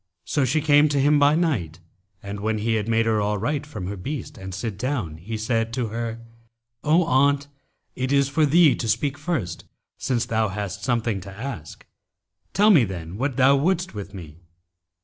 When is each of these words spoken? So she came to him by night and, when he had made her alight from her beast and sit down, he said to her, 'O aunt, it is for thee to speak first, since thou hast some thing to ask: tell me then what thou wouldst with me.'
So 0.25 0.45
she 0.45 0.61
came 0.61 0.89
to 0.89 0.99
him 0.99 1.19
by 1.19 1.35
night 1.35 1.79
and, 2.23 2.39
when 2.39 2.57
he 2.57 2.73
had 2.73 2.87
made 2.87 3.05
her 3.05 3.19
alight 3.19 3.67
from 3.67 3.85
her 3.85 3.95
beast 3.95 4.35
and 4.35 4.51
sit 4.51 4.75
down, 4.75 5.17
he 5.17 5.37
said 5.37 5.71
to 5.73 5.89
her, 5.89 6.19
'O 6.83 7.03
aunt, 7.03 7.47
it 7.95 8.11
is 8.11 8.27
for 8.27 8.43
thee 8.47 8.73
to 8.77 8.87
speak 8.87 9.15
first, 9.15 9.65
since 9.99 10.25
thou 10.25 10.47
hast 10.47 10.83
some 10.83 11.01
thing 11.03 11.21
to 11.21 11.31
ask: 11.31 11.85
tell 12.51 12.71
me 12.71 12.83
then 12.83 13.15
what 13.17 13.37
thou 13.37 13.55
wouldst 13.55 13.93
with 13.93 14.11
me.' 14.11 14.39